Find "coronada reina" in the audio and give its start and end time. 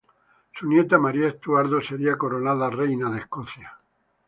2.17-3.11